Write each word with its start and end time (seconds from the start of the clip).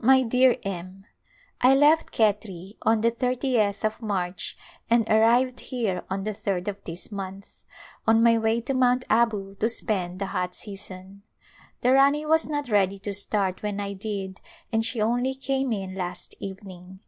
My 0.00 0.20
dear 0.20 0.58
M: 0.64 1.06
I 1.62 1.74
left 1.74 2.12
Khetri 2.14 2.76
on 2.82 3.00
the 3.00 3.10
30th 3.10 3.84
of 3.84 4.02
March 4.02 4.54
and 4.90 5.08
ar 5.08 5.20
rived 5.20 5.60
here 5.60 6.04
on 6.10 6.24
the 6.24 6.34
third 6.34 6.68
of 6.68 6.84
this 6.84 7.10
month, 7.10 7.64
on 8.06 8.22
my 8.22 8.36
way 8.36 8.60
to 8.60 8.74
Mount 8.74 9.06
Abu 9.08 9.54
to 9.54 9.70
spend 9.70 10.18
the 10.18 10.26
hot 10.26 10.54
season. 10.54 11.22
The 11.80 11.94
Rani 11.94 12.26
was 12.26 12.44
not 12.46 12.68
ready 12.68 12.98
to 12.98 13.14
start 13.14 13.62
when 13.62 13.80
I 13.80 13.94
did 13.94 14.42
and 14.70 14.84
she 14.84 15.00
only 15.00 15.34
came 15.34 15.72
in 15.72 15.94
last 15.94 16.34
evening. 16.38 17.00